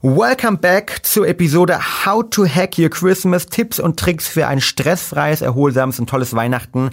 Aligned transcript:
Welcome 0.00 0.58
back 0.58 1.00
zur 1.04 1.26
Episode 1.26 1.76
How 2.06 2.22
to 2.30 2.46
Hack 2.46 2.78
Your 2.78 2.88
Christmas. 2.88 3.46
Tipps 3.46 3.80
und 3.80 3.98
Tricks 3.98 4.28
für 4.28 4.46
ein 4.46 4.60
stressfreies, 4.60 5.40
erholsames 5.40 5.98
und 5.98 6.08
tolles 6.08 6.36
Weihnachten. 6.36 6.90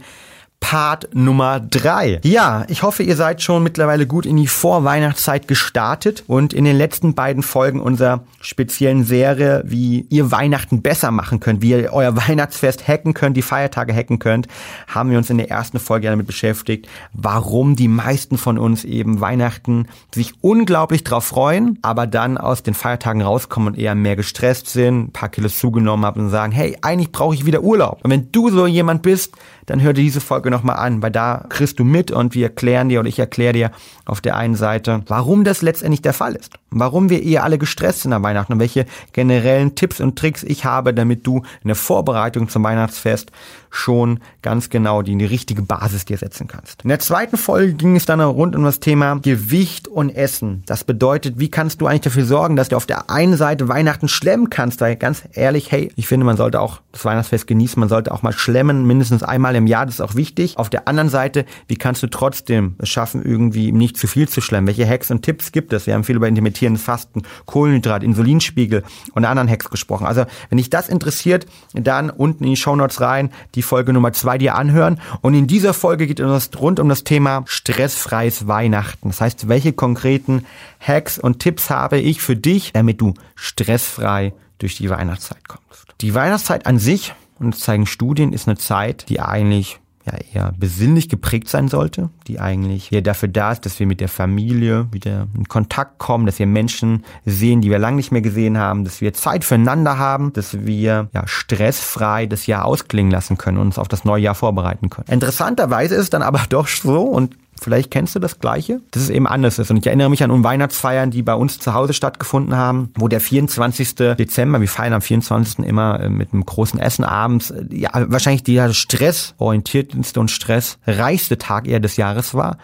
Part 0.68 1.10
Nummer 1.14 1.60
drei. 1.60 2.20
Ja, 2.24 2.66
ich 2.70 2.82
hoffe, 2.82 3.04
ihr 3.04 3.16
seid 3.16 3.44
schon 3.44 3.62
mittlerweile 3.62 4.08
gut 4.08 4.26
in 4.26 4.36
die 4.36 4.48
Vorweihnachtszeit 4.48 5.48
gestartet 5.48 6.24
und 6.26 6.54
in 6.54 6.66
den 6.66 6.76
letzten 6.76 7.14
beiden 7.14 7.44
Folgen 7.44 7.80
unserer 7.80 8.24
speziellen 8.42 9.04
Serie, 9.04 9.62
wie 9.68 10.08
ihr 10.10 10.32
Weihnachten 10.32 10.82
besser 10.82 11.12
machen 11.12 11.40
könnt, 11.40 11.62
wie 11.62 11.70
ihr 11.70 11.94
euer 11.94 12.18
Weihnachtsfest 12.18 12.88
hacken 12.88 13.14
könnt, 13.14 13.38
die 13.38 13.44
Feiertage 13.44 13.94
hacken 13.94 14.18
könnt, 14.18 14.48
haben 14.88 15.12
wir 15.12 15.20
uns 15.20 15.30
in 15.30 15.38
der 15.38 15.52
ersten 15.52 15.78
Folge 15.78 16.08
damit 16.08 16.26
beschäftigt, 16.26 16.88
warum 17.14 17.76
die 17.76 17.88
meisten 17.88 18.40
von 18.40 18.58
uns 18.58 18.86
eben 18.86 19.22
Weihnachten 19.22 19.88
sich 20.16 20.34
unglaublich 20.42 21.04
drauf 21.04 21.26
freuen, 21.26 21.78
aber 21.84 22.08
dann 22.08 22.40
aus 22.40 22.64
den 22.64 22.74
Feiertagen 22.74 23.22
rauskommen 23.22 23.68
und 23.68 23.80
eher 23.80 23.94
mehr 23.94 24.16
gestresst 24.16 24.70
sind, 24.70 25.10
ein 25.10 25.12
paar 25.12 25.30
Kilos 25.30 25.60
zugenommen 25.60 26.06
haben 26.06 26.22
und 26.22 26.30
sagen, 26.32 26.52
hey, 26.52 26.76
eigentlich 26.82 27.12
brauche 27.12 27.36
ich 27.36 27.46
wieder 27.46 27.62
Urlaub. 27.62 28.00
Und 28.02 28.10
wenn 28.10 28.32
du 28.32 28.50
so 28.50 28.66
jemand 28.66 29.04
bist, 29.04 29.36
dann 29.68 29.82
hör 29.82 29.94
dir 29.94 30.04
diese 30.04 30.22
Folge 30.22 30.52
nochmal 30.56 30.78
an, 30.78 31.02
weil 31.02 31.12
da 31.12 31.46
kriegst 31.50 31.80
du 31.80 31.84
mit 31.84 32.12
und 32.12 32.34
wir 32.34 32.48
erklären 32.48 32.90
dir 32.90 33.00
oder 33.00 33.10
ich 33.10 33.20
erkläre 33.20 33.54
dir 33.54 33.72
auf 34.06 34.22
der 34.22 34.36
einen 34.36 34.56
Seite, 34.56 35.04
warum 35.08 35.44
das 35.44 35.62
letztendlich 35.62 36.02
der 36.02 36.14
Fall 36.14 36.36
ist. 36.36 36.54
Warum 36.72 37.10
wir 37.10 37.24
eher 37.24 37.44
alle 37.44 37.58
gestresst 37.58 38.02
sind 38.02 38.14
am 38.14 38.24
Weihnachten 38.24 38.54
und 38.54 38.60
welche 38.60 38.86
generellen 39.14 39.76
Tipps 39.76 40.02
und 40.02 40.18
Tricks 40.18 40.44
ich 40.44 40.66
habe, 40.66 40.94
damit 40.94 41.26
du 41.26 41.38
in 41.62 41.68
der 41.68 41.76
Vorbereitung 41.76 42.50
zum 42.50 42.64
Weihnachtsfest 42.64 43.32
schon 43.70 44.20
ganz 44.42 44.70
genau 44.70 45.02
die, 45.02 45.18
die 45.18 45.26
richtige 45.26 45.62
Basis 45.62 46.06
dir 46.06 46.18
setzen 46.18 46.48
kannst. 46.48 46.84
In 46.84 46.90
der 46.90 47.00
zweiten 47.00 47.38
Folge 47.38 47.74
ging 47.74 47.96
es 47.96 48.06
dann 48.06 48.22
rund 48.22 48.56
um 48.56 48.64
das 48.64 48.80
Thema 48.80 49.20
Gewicht 49.22 49.88
und 49.88 50.10
Essen. 50.10 50.64
Das 50.66 50.84
bedeutet, 50.84 51.40
wie 51.40 51.50
kannst 51.50 51.82
du 51.82 51.88
eigentlich 51.88 52.02
dafür 52.02 52.26
sorgen, 52.26 52.56
dass 52.56 52.70
du 52.70 52.78
auf 52.78 52.86
der 52.86 53.10
einen 53.10 53.38
Seite 53.38 53.68
Weihnachten 53.68 54.08
schlemmen 54.08 54.50
kannst, 54.50 54.82
weil 54.82 54.96
ganz 54.96 55.24
ehrlich, 55.34 55.72
hey, 55.72 55.92
ich 55.96 56.08
finde, 56.08 56.26
man 56.26 56.38
sollte 56.38 56.62
auch 56.62 56.82
das 56.92 57.04
Weihnachtsfest 57.06 57.48
genießen, 57.48 57.80
man 57.80 57.90
sollte 57.90 58.12
auch 58.14 58.22
mal 58.22 58.34
schlemmen, 58.34 58.86
mindestens 58.86 59.24
einmal 59.24 59.56
im 59.56 59.68
Jahr, 59.68 59.86
das 59.86 59.96
ist 59.96 60.02
auch 60.02 60.16
wichtig. 60.16 60.35
Auf 60.58 60.70
der 60.70 60.88
anderen 60.88 61.10
Seite, 61.10 61.46
wie 61.68 61.76
kannst 61.76 62.04
du 62.04 62.08
trotzdem 62.08 62.76
es 62.78 62.90
schaffen, 62.90 63.24
irgendwie 63.24 63.72
nicht 63.72 63.98
zu 63.98 64.08
viel 64.08 64.28
zu 64.28 64.42
schlemmen? 64.42 64.68
Welche 64.68 64.88
Hacks 64.88 65.12
und 65.12 65.22
Tipps 65.22 65.52
gibt 65.52 65.74
es? 65.74 65.88
Wir 65.88 65.94
haben 65.94 66.04
viel 66.04 66.16
über 66.16 66.28
intermittierendes 66.28 66.84
Fasten, 66.84 67.24
Kohlenhydrat, 67.46 68.04
Insulinspiegel 68.04 68.84
und 69.14 69.26
anderen 69.26 69.50
Hacks 69.50 69.70
gesprochen. 69.70 70.06
Also, 70.06 70.26
wenn 70.50 70.58
dich 70.58 70.70
das 70.70 70.90
interessiert, 70.90 71.46
dann 71.74 72.10
unten 72.10 72.44
in 72.44 72.52
die 72.52 72.56
Show 72.56 72.76
Notes 72.76 73.02
rein, 73.02 73.32
die 73.56 73.62
Folge 73.62 73.94
Nummer 73.94 74.14
zwei 74.14 74.38
dir 74.38 74.56
anhören. 74.56 75.00
Und 75.22 75.34
in 75.34 75.48
dieser 75.48 75.74
Folge 75.74 76.08
geht 76.08 76.20
es 76.20 76.50
rund 76.60 76.80
um 76.80 76.90
das 76.90 77.04
Thema 77.04 77.44
stressfreies 77.48 78.48
Weihnachten. 78.48 79.10
Das 79.10 79.22
heißt, 79.22 79.48
welche 79.48 79.74
konkreten 79.74 80.46
Hacks 80.80 81.18
und 81.18 81.40
Tipps 81.40 81.70
habe 81.70 82.00
ich 82.00 82.22
für 82.22 82.36
dich, 82.36 82.74
damit 82.74 83.02
du 83.02 83.14
stressfrei 83.36 84.34
durch 84.60 84.78
die 84.78 84.90
Weihnachtszeit 84.90 85.48
kommst. 85.48 85.86
Die 86.02 86.14
Weihnachtszeit 86.14 86.66
an 86.66 86.80
sich, 86.80 87.14
und 87.40 87.54
das 87.54 87.62
zeigen 87.62 87.86
Studien, 87.86 88.34
ist 88.34 88.48
eine 88.48 88.58
Zeit, 88.58 89.10
die 89.10 89.20
eigentlich 89.20 89.80
ja 90.06 90.14
eher 90.34 90.54
besinnlich 90.58 91.10
geprägt 91.10 91.50
sein 91.50 91.68
sollte, 91.68 92.10
die 92.28 92.40
eigentlich 92.40 92.92
eher 92.92 93.02
dafür 93.02 93.30
da 93.30 93.52
ist, 93.52 93.66
dass 93.66 93.80
wir 93.80 93.88
mit 93.88 94.00
der 94.00 94.10
Familie 94.10 94.88
wieder 94.92 95.28
in 95.36 95.48
Kontakt 95.48 95.98
kommen, 95.98 96.26
dass 96.26 96.40
wir 96.40 96.48
Menschen 96.48 97.04
sehen, 97.26 97.62
die 97.62 97.70
wir 97.70 97.80
lange 97.80 97.98
nicht 97.98 98.12
mehr 98.12 98.22
gesehen 98.22 98.58
haben, 98.58 98.84
dass 98.84 99.02
wir 99.02 99.14
Zeit 99.14 99.44
füreinander 99.44 99.98
haben, 99.98 100.34
dass 100.34 100.66
wir 100.66 101.10
ja 101.14 101.28
stressfrei 101.28 102.26
das 102.26 102.48
Jahr 102.48 102.66
ausklingen 102.66 103.12
lassen 103.12 103.38
können 103.38 103.58
und 103.58 103.68
uns 103.68 103.80
auf 103.80 103.88
das 103.88 104.06
neue 104.06 104.22
Jahr 104.22 104.36
vorbereiten 104.36 104.90
können. 104.90 105.08
Interessanterweise 105.10 105.96
ist 105.96 106.04
es 106.04 106.10
dann 106.10 106.22
aber 106.22 106.42
doch 106.50 106.68
so 106.68 107.02
und 107.02 107.36
Vielleicht 107.62 107.90
kennst 107.90 108.14
du 108.16 108.20
das 108.20 108.40
Gleiche, 108.40 108.82
dass 108.92 109.04
es 109.04 109.10
eben 109.10 109.28
anders 109.28 109.60
ist. 109.60 109.72
Und 109.72 109.78
ich 109.78 109.88
erinnere 109.88 110.10
mich 110.10 110.24
an 110.24 110.44
Weihnachtsfeiern, 110.44 111.10
die 111.10 111.22
bei 111.22 111.34
uns 111.34 111.58
zu 111.58 111.74
Hause 111.74 111.94
stattgefunden 111.94 112.56
haben, 112.56 112.92
wo 112.96 113.08
der 113.08 113.22
24. 113.22 113.96
Dezember, 113.96 114.60
wir 114.60 114.68
feiern 114.68 114.94
am 114.94 115.02
24. 115.02 115.60
immer 115.60 116.00
äh, 116.00 116.10
mit 116.10 116.34
einem 116.34 116.46
großen 116.46 116.80
Essen 116.80 117.06
abends, 117.06 117.52
äh, 117.52 117.66
ja, 117.72 117.90
wahrscheinlich 117.94 118.44
der 118.44 118.74
stressorientierteste 118.74 120.20
und 120.20 120.32
stressreichste 120.32 121.38
Tag 121.38 121.68
eher 121.68 121.80
des 121.80 121.98
Jahres 121.98 122.34
war 122.34 122.58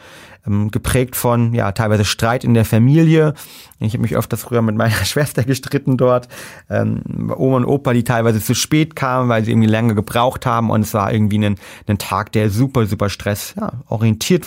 ähm, 0.46 0.72
geprägt 0.72 1.16
von 1.16 1.54
ja 1.54 1.72
teilweise 1.72 2.06
Streit 2.06 2.44
in 2.44 2.54
der 2.54 2.66
Familie. 2.66 3.34
Ich 3.80 3.94
habe 3.94 4.02
mich 4.02 4.16
öfters 4.16 4.44
früher 4.44 4.62
mit 4.62 4.76
meiner 4.76 4.94
Schwester 5.06 5.44
gestritten 5.44 5.98
dort. 5.98 6.28
Ähm, 6.70 7.32
Oma 7.36 7.58
und 7.58 7.66
Opa, 7.66 7.94
die 7.94 8.04
teilweise 8.04 8.42
zu 8.42 8.54
spät 8.54 8.96
kamen, 8.96 9.30
weil 9.30 9.44
sie 9.44 9.52
irgendwie 9.52 9.68
länger 9.68 9.94
gebraucht 9.94 10.46
haben 10.46 10.70
und 10.70 10.82
es 10.82 10.94
war 10.94 11.12
irgendwie 11.12 11.40
ein, 11.40 11.56
ein 11.88 11.98
Tag, 11.98 12.32
der 12.32 12.50
super, 12.50 12.86
super 12.86 13.10
Stress 13.10 13.56
ja, 13.60 13.72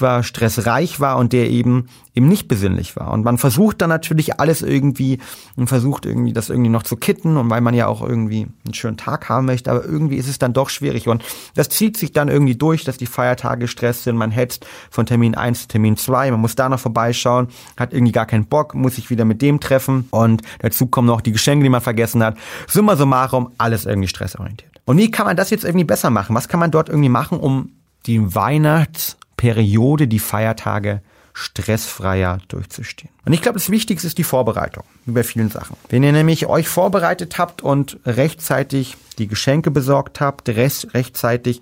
war, 0.00 0.22
stressreich 0.22 1.00
war 1.00 1.18
und 1.18 1.32
der 1.32 1.50
eben 1.50 1.88
eben 2.14 2.28
nicht 2.28 2.46
besinnlich 2.46 2.96
war. 2.96 3.12
Und 3.12 3.24
man 3.24 3.38
versucht 3.38 3.82
dann 3.82 3.88
natürlich 3.88 4.38
alles 4.38 4.62
irgendwie 4.62 5.18
und 5.56 5.66
versucht 5.66 6.06
irgendwie 6.06 6.32
das 6.32 6.48
irgendwie 6.48 6.70
noch 6.70 6.84
zu 6.84 6.96
kitten 6.96 7.36
und 7.36 7.50
weil 7.50 7.60
man 7.60 7.74
ja 7.74 7.88
auch 7.88 8.02
irgendwie 8.02 8.46
einen 8.64 8.74
schönen 8.74 8.96
Tag 8.96 9.28
haben 9.28 9.46
möchte, 9.46 9.70
aber 9.70 9.84
irgendwie 9.84 10.16
ist 10.16 10.28
es 10.28 10.38
dann 10.38 10.52
doch 10.52 10.70
schwierig 10.70 11.08
und 11.08 11.24
das 11.54 11.68
zieht 11.68 11.96
sich 11.96 12.12
dann 12.12 12.28
irgendwie 12.28 12.54
durch, 12.54 12.84
dass 12.84 12.96
die 12.96 13.06
Feiertage 13.06 13.62
gestresst 13.62 14.04
sind, 14.04 14.16
man 14.16 14.30
hetzt 14.30 14.66
von 14.90 15.06
Termin 15.06 15.34
1 15.34 15.62
zu 15.62 15.68
Termin 15.68 15.96
2, 15.96 16.30
man 16.30 16.40
muss 16.40 16.54
da 16.54 16.68
noch 16.68 16.78
vorbeischauen, 16.78 17.48
hat 17.76 17.92
irgendwie 17.92 18.12
gar 18.12 18.26
keinen 18.26 18.46
Bock, 18.46 18.74
muss 18.74 18.94
sich 18.94 19.10
wieder 19.10 19.24
mit 19.24 19.42
dem 19.42 19.58
treffen 19.58 20.06
und 20.10 20.42
dazu 20.60 20.86
kommen 20.86 21.08
noch 21.08 21.20
die 21.20 21.32
Geschenke, 21.32 21.64
die 21.64 21.70
man 21.70 21.80
vergessen 21.80 22.22
hat. 22.22 22.36
Summa 22.68 22.94
summarum, 22.96 23.50
alles 23.58 23.86
irgendwie 23.86 24.08
stressorientiert. 24.08 24.70
Und 24.84 24.98
wie 24.98 25.10
kann 25.10 25.26
man 25.26 25.36
das 25.36 25.50
jetzt 25.50 25.64
irgendwie 25.64 25.84
besser 25.84 26.10
machen? 26.10 26.36
Was 26.36 26.48
kann 26.48 26.60
man 26.60 26.70
dort 26.70 26.88
irgendwie 26.88 27.08
machen, 27.08 27.40
um 27.40 27.72
die 28.06 28.34
Weihnachtsperiode, 28.34 30.06
die 30.06 30.18
Feiertage 30.18 31.00
stressfreier 31.34 32.38
durchzustehen. 32.48 33.10
Und 33.26 33.32
ich 33.32 33.42
glaube, 33.42 33.58
das 33.58 33.68
Wichtigste 33.68 34.06
ist 34.06 34.16
die 34.18 34.24
Vorbereitung, 34.24 34.84
bei 35.04 35.24
vielen 35.24 35.50
Sachen. 35.50 35.76
Wenn 35.88 36.04
ihr 36.04 36.12
nämlich 36.12 36.46
euch 36.46 36.68
vorbereitet 36.68 37.38
habt 37.38 37.60
und 37.60 37.98
rechtzeitig 38.06 38.96
die 39.18 39.26
Geschenke 39.26 39.70
besorgt 39.70 40.20
habt, 40.20 40.48
rechtzeitig 40.48 41.60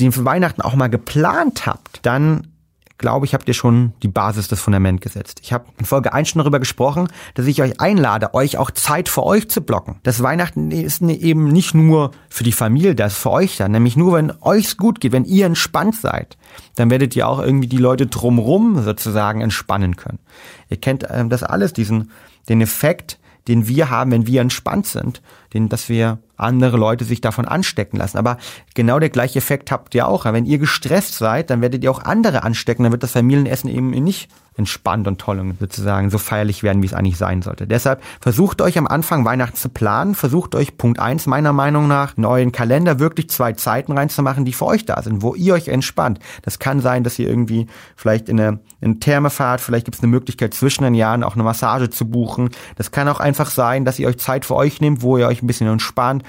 den 0.00 0.24
Weihnachten 0.24 0.62
auch 0.62 0.74
mal 0.74 0.88
geplant 0.88 1.64
habt, 1.64 2.00
dann 2.02 2.48
glaube 2.98 3.26
ich, 3.26 3.34
habt 3.34 3.48
ihr 3.48 3.54
schon 3.54 3.92
die 4.02 4.08
Basis, 4.08 4.48
das 4.48 4.60
Fundament 4.60 5.00
gesetzt. 5.00 5.40
Ich 5.42 5.52
habe 5.52 5.66
in 5.78 5.84
Folge 5.84 6.12
1 6.12 6.28
schon 6.28 6.38
darüber 6.38 6.60
gesprochen, 6.60 7.08
dass 7.34 7.46
ich 7.46 7.60
euch 7.60 7.80
einlade, 7.80 8.34
euch 8.34 8.56
auch 8.56 8.70
Zeit 8.70 9.08
für 9.08 9.24
euch 9.24 9.48
zu 9.48 9.62
blocken. 9.62 9.96
Das 10.04 10.22
Weihnachten 10.22 10.70
ist 10.70 11.02
ne, 11.02 11.18
eben 11.18 11.48
nicht 11.48 11.74
nur 11.74 12.12
für 12.28 12.44
die 12.44 12.52
Familie, 12.52 12.94
das 12.94 13.14
ist 13.14 13.18
für 13.18 13.30
euch 13.30 13.56
da. 13.56 13.68
Nämlich 13.68 13.96
nur, 13.96 14.14
wenn 14.14 14.32
euch's 14.40 14.76
gut 14.76 15.00
geht, 15.00 15.12
wenn 15.12 15.24
ihr 15.24 15.46
entspannt 15.46 15.96
seid, 15.96 16.36
dann 16.76 16.90
werdet 16.90 17.16
ihr 17.16 17.28
auch 17.28 17.40
irgendwie 17.40 17.68
die 17.68 17.78
Leute 17.78 18.06
drumrum 18.06 18.82
sozusagen 18.82 19.40
entspannen 19.40 19.96
können. 19.96 20.20
Ihr 20.68 20.76
kennt 20.76 21.06
ähm, 21.10 21.30
das 21.30 21.42
alles, 21.42 21.72
diesen, 21.72 22.10
den 22.48 22.60
Effekt, 22.60 23.18
den 23.48 23.66
wir 23.66 23.90
haben, 23.90 24.12
wenn 24.12 24.26
wir 24.26 24.40
entspannt 24.40 24.86
sind, 24.86 25.20
den, 25.52 25.68
dass 25.68 25.88
wir 25.88 26.18
andere 26.36 26.76
Leute 26.76 27.04
sich 27.04 27.20
davon 27.20 27.46
anstecken 27.46 27.96
lassen. 27.96 28.18
Aber 28.18 28.38
genau 28.74 28.98
der 28.98 29.10
gleiche 29.10 29.38
Effekt 29.38 29.70
habt 29.70 29.94
ihr 29.94 30.08
auch. 30.08 30.24
Wenn 30.24 30.46
ihr 30.46 30.58
gestresst 30.58 31.14
seid, 31.14 31.50
dann 31.50 31.60
werdet 31.60 31.84
ihr 31.84 31.90
auch 31.90 32.02
andere 32.02 32.42
anstecken. 32.42 32.84
Dann 32.84 32.92
wird 32.92 33.02
das 33.02 33.12
Familienessen 33.12 33.70
eben 33.70 33.90
nicht 33.90 34.28
entspannt 34.56 35.06
und 35.08 35.20
toll 35.20 35.40
und 35.40 35.58
sozusagen 35.58 36.10
so 36.10 36.18
feierlich 36.18 36.62
werden, 36.62 36.82
wie 36.82 36.86
es 36.86 36.94
eigentlich 36.94 37.16
sein 37.16 37.42
sollte. 37.42 37.66
Deshalb 37.66 38.02
versucht 38.20 38.60
euch 38.62 38.78
am 38.78 38.86
Anfang 38.86 39.24
Weihnachten 39.24 39.56
zu 39.56 39.68
planen. 39.68 40.14
Versucht 40.14 40.54
euch 40.54 40.76
Punkt 40.76 40.98
eins 40.98 41.26
meiner 41.26 41.52
Meinung 41.52 41.88
nach 41.88 42.16
in 42.16 42.24
euren 42.24 42.52
Kalender 42.52 42.98
wirklich 42.98 43.30
zwei 43.30 43.52
Zeiten 43.52 43.92
reinzumachen, 43.92 44.44
die 44.44 44.52
für 44.52 44.66
euch 44.66 44.84
da 44.84 45.02
sind, 45.02 45.22
wo 45.22 45.34
ihr 45.34 45.54
euch 45.54 45.68
entspannt. 45.68 46.20
Das 46.42 46.58
kann 46.58 46.80
sein, 46.80 47.04
dass 47.04 47.18
ihr 47.18 47.28
irgendwie 47.28 47.66
vielleicht 47.96 48.28
in 48.28 48.40
eine, 48.40 48.60
in 48.80 48.92
eine 48.92 49.00
Therme 49.00 49.30
fahrt. 49.30 49.60
Vielleicht 49.60 49.86
gibt 49.86 49.96
es 49.96 50.02
eine 50.02 50.10
Möglichkeit 50.10 50.54
zwischen 50.54 50.84
den 50.84 50.94
Jahren 50.94 51.24
auch 51.24 51.34
eine 51.34 51.44
Massage 51.44 51.90
zu 51.90 52.08
buchen. 52.08 52.50
Das 52.76 52.90
kann 52.90 53.08
auch 53.08 53.20
einfach 53.20 53.50
sein, 53.50 53.84
dass 53.84 53.98
ihr 53.98 54.08
euch 54.08 54.18
Zeit 54.18 54.44
für 54.44 54.54
euch 54.54 54.80
nehmt, 54.80 55.02
wo 55.02 55.18
ihr 55.18 55.26
euch 55.26 55.42
ein 55.42 55.46
bisschen 55.46 55.68
entspannt 55.68 56.22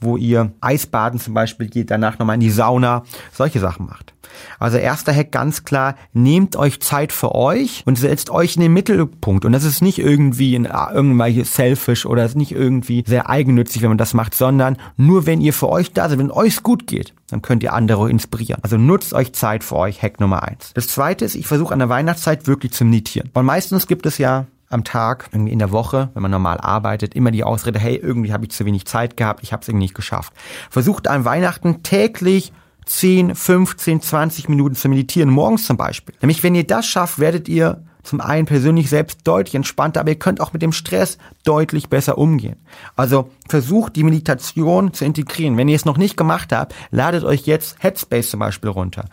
wo 0.00 0.16
ihr 0.16 0.52
Eisbaden 0.60 1.20
zum 1.20 1.34
Beispiel 1.34 1.68
geht, 1.68 1.90
danach 1.90 2.18
nochmal 2.18 2.34
in 2.34 2.40
die 2.40 2.50
Sauna, 2.50 3.04
solche 3.32 3.60
Sachen 3.60 3.86
macht. 3.86 4.14
Also 4.58 4.78
erster 4.78 5.14
Hack 5.14 5.32
ganz 5.32 5.64
klar, 5.64 5.94
nehmt 6.12 6.56
euch 6.56 6.80
Zeit 6.80 7.12
für 7.12 7.34
euch 7.34 7.82
und 7.86 7.98
setzt 7.98 8.30
euch 8.30 8.56
in 8.56 8.62
den 8.62 8.72
Mittelpunkt. 8.72 9.44
Und 9.44 9.52
das 9.52 9.64
ist 9.64 9.82
nicht 9.82 9.98
irgendwie 9.98 10.54
in, 10.54 10.66
ah, 10.66 10.90
irgendwelche 10.92 11.44
selfish 11.44 12.06
oder 12.06 12.24
ist 12.24 12.36
nicht 12.36 12.52
irgendwie 12.52 13.04
sehr 13.06 13.28
eigennützig, 13.28 13.82
wenn 13.82 13.90
man 13.90 13.98
das 13.98 14.14
macht, 14.14 14.34
sondern 14.34 14.76
nur 14.96 15.26
wenn 15.26 15.40
ihr 15.40 15.52
für 15.52 15.68
euch 15.68 15.92
da 15.92 16.08
seid, 16.08 16.18
wenn 16.18 16.30
euch 16.30 16.62
gut 16.62 16.86
geht, 16.86 17.14
dann 17.30 17.42
könnt 17.42 17.62
ihr 17.62 17.72
andere 17.72 18.10
inspirieren. 18.10 18.62
Also 18.62 18.76
nutzt 18.76 19.12
euch 19.12 19.32
Zeit 19.32 19.64
für 19.64 19.76
euch, 19.76 20.02
Hack 20.02 20.20
Nummer 20.20 20.42
eins. 20.42 20.72
Das 20.74 20.88
zweite 20.88 21.24
ist, 21.24 21.34
ich 21.34 21.46
versuche 21.46 21.72
an 21.72 21.78
der 21.78 21.88
Weihnachtszeit 21.88 22.46
wirklich 22.46 22.72
zu 22.72 22.84
meditieren. 22.84 23.30
Und 23.34 23.44
meistens 23.44 23.86
gibt 23.86 24.06
es 24.06 24.18
ja 24.18 24.46
am 24.70 24.84
Tag, 24.84 25.28
irgendwie 25.32 25.52
in 25.52 25.58
der 25.58 25.72
Woche, 25.72 26.10
wenn 26.14 26.22
man 26.22 26.30
normal 26.30 26.58
arbeitet, 26.58 27.14
immer 27.14 27.30
die 27.30 27.44
Ausrede, 27.44 27.78
hey, 27.78 27.96
irgendwie 27.96 28.32
habe 28.32 28.44
ich 28.44 28.50
zu 28.50 28.64
wenig 28.64 28.86
Zeit 28.86 29.16
gehabt, 29.16 29.42
ich 29.42 29.52
habe 29.52 29.62
es 29.62 29.68
irgendwie 29.68 29.84
nicht 29.84 29.94
geschafft. 29.94 30.32
Versucht 30.70 31.08
an 31.08 31.24
Weihnachten 31.24 31.82
täglich 31.82 32.52
10, 32.88 33.34
15, 33.34 34.00
20 34.00 34.48
Minuten 34.48 34.74
zu 34.74 34.88
meditieren, 34.88 35.30
morgens 35.30 35.66
zum 35.66 35.76
Beispiel. 35.76 36.14
Nämlich, 36.20 36.42
wenn 36.42 36.54
ihr 36.54 36.66
das 36.66 36.86
schafft, 36.86 37.18
werdet 37.18 37.48
ihr 37.48 37.84
zum 38.02 38.20
einen 38.22 38.46
persönlich 38.46 38.88
selbst 38.88 39.20
deutlich 39.24 39.54
entspannter, 39.54 40.00
aber 40.00 40.10
ihr 40.10 40.18
könnt 40.18 40.40
auch 40.40 40.54
mit 40.54 40.62
dem 40.62 40.72
Stress 40.72 41.18
deutlich 41.44 41.90
besser 41.90 42.16
umgehen. 42.16 42.56
Also 42.96 43.30
versucht 43.48 43.96
die 43.96 44.04
Meditation 44.04 44.94
zu 44.94 45.04
integrieren. 45.04 45.58
Wenn 45.58 45.68
ihr 45.68 45.76
es 45.76 45.84
noch 45.84 45.98
nicht 45.98 46.16
gemacht 46.16 46.52
habt, 46.52 46.74
ladet 46.90 47.24
euch 47.24 47.42
jetzt 47.42 47.76
Headspace 47.80 48.30
zum 48.30 48.40
Beispiel 48.40 48.70
runter. 48.70 49.04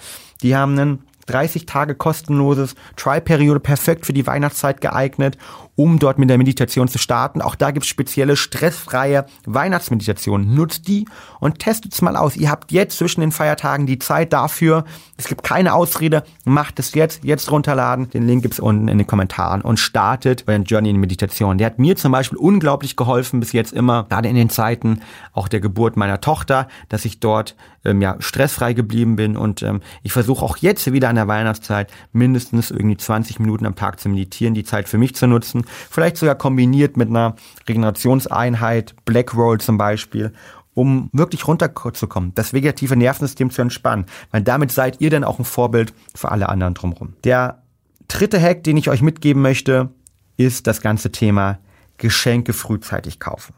Die 0.41 0.55
haben 0.55 0.79
einen 0.79 1.03
30 1.25 1.65
Tage 1.65 1.95
kostenloses 1.95 2.75
Try-Periode 2.95 3.59
perfekt 3.59 4.05
für 4.05 4.13
die 4.13 4.25
Weihnachtszeit 4.25 4.79
geeignet 4.79 5.37
um 5.75 5.99
dort 5.99 6.17
mit 6.17 6.29
der 6.29 6.37
Meditation 6.37 6.87
zu 6.87 6.97
starten. 6.97 7.41
Auch 7.41 7.55
da 7.55 7.71
gibt 7.71 7.85
es 7.85 7.89
spezielle 7.89 8.35
stressfreie 8.35 9.25
Weihnachtsmeditationen. 9.45 10.53
Nutzt 10.53 10.87
die 10.87 11.05
und 11.39 11.59
testet 11.59 11.93
es 11.93 12.01
mal 12.01 12.15
aus. 12.15 12.35
Ihr 12.35 12.49
habt 12.49 12.71
jetzt 12.71 12.97
zwischen 12.97 13.21
den 13.21 13.31
Feiertagen 13.31 13.85
die 13.85 13.99
Zeit 13.99 14.33
dafür. 14.33 14.85
Es 15.17 15.27
gibt 15.27 15.43
keine 15.43 15.73
Ausrede. 15.73 16.23
Macht 16.45 16.79
es 16.79 16.93
jetzt. 16.93 17.23
Jetzt 17.23 17.51
runterladen. 17.51 18.09
Den 18.09 18.25
Link 18.25 18.43
gibt's 18.43 18.59
unten 18.59 18.87
in 18.87 18.97
den 18.97 19.07
Kommentaren 19.07 19.61
und 19.61 19.79
startet 19.79 20.45
euren 20.47 20.63
Journey 20.63 20.89
in 20.89 20.97
Meditation. 20.97 21.57
Der 21.57 21.67
hat 21.67 21.79
mir 21.79 21.95
zum 21.95 22.11
Beispiel 22.11 22.37
unglaublich 22.37 22.95
geholfen 22.95 23.39
bis 23.39 23.51
jetzt 23.51 23.73
immer, 23.73 24.03
gerade 24.03 24.29
in 24.29 24.35
den 24.35 24.49
Zeiten 24.49 25.01
auch 25.33 25.47
der 25.47 25.59
Geburt 25.59 25.97
meiner 25.97 26.21
Tochter, 26.21 26.67
dass 26.89 27.05
ich 27.05 27.19
dort 27.19 27.55
ähm, 27.85 28.01
ja 28.01 28.15
stressfrei 28.19 28.73
geblieben 28.73 29.15
bin 29.15 29.37
und 29.37 29.61
ähm, 29.61 29.81
ich 30.03 30.11
versuche 30.11 30.43
auch 30.43 30.57
jetzt 30.57 30.91
wieder 30.91 31.09
an 31.09 31.15
der 31.15 31.27
Weihnachtszeit 31.27 31.91
mindestens 32.11 32.71
irgendwie 32.71 32.97
20 32.97 33.39
Minuten 33.39 33.65
am 33.65 33.75
Tag 33.75 33.99
zu 33.99 34.09
meditieren, 34.09 34.53
die 34.53 34.63
Zeit 34.63 34.89
für 34.89 34.97
mich 34.97 35.15
zu 35.15 35.27
nutzen, 35.27 35.64
vielleicht 35.89 36.17
sogar 36.17 36.35
kombiniert 36.35 36.97
mit 36.97 37.09
einer 37.09 37.35
Regenerationseinheit, 37.67 38.95
Black 39.05 39.35
Roll 39.35 39.59
zum 39.59 39.77
Beispiel 39.77 40.31
um 40.75 41.09
wirklich 41.13 41.47
runterzukommen, 41.47 42.33
das 42.35 42.53
vegetative 42.53 42.95
Nervensystem 42.95 43.49
zu 43.49 43.61
entspannen, 43.61 44.05
weil 44.31 44.43
damit 44.43 44.71
seid 44.71 45.01
ihr 45.01 45.09
dann 45.09 45.23
auch 45.23 45.39
ein 45.39 45.45
Vorbild 45.45 45.93
für 46.13 46.31
alle 46.31 46.49
anderen 46.49 46.73
drumherum. 46.73 47.13
Der 47.23 47.63
dritte 48.07 48.39
Hack, 48.39 48.63
den 48.63 48.77
ich 48.77 48.89
euch 48.89 49.01
mitgeben 49.01 49.41
möchte, 49.41 49.89
ist 50.37 50.67
das 50.67 50.81
ganze 50.81 51.11
Thema 51.11 51.59
Geschenke 51.97 52.53
frühzeitig 52.53 53.19
kaufen. 53.19 53.53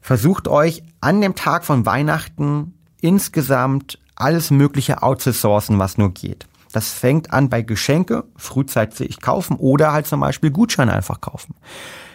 Versucht 0.00 0.48
euch 0.48 0.84
an 1.00 1.20
dem 1.20 1.34
Tag 1.34 1.64
von 1.64 1.84
Weihnachten 1.84 2.74
insgesamt 3.00 3.98
alles 4.14 4.50
Mögliche 4.50 5.02
outzusourcen, 5.02 5.78
was 5.78 5.98
nur 5.98 6.14
geht. 6.14 6.46
Das 6.72 6.92
fängt 6.92 7.32
an 7.32 7.48
bei 7.48 7.62
Geschenke 7.62 8.24
frühzeitig 8.36 9.20
kaufen 9.20 9.56
oder 9.56 9.92
halt 9.92 10.06
zum 10.06 10.20
Beispiel 10.20 10.50
Gutscheine 10.50 10.92
einfach 10.92 11.20
kaufen. 11.20 11.54